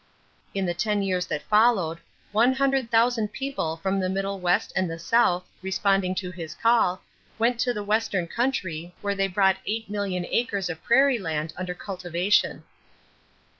[0.55, 1.99] In the ten years that followed,
[2.31, 7.03] 100,000 people from the Middle West and the South, responding to his call,
[7.37, 11.75] went to the Western country where they brought eight million acres of prairie land under
[11.75, 12.63] cultivation.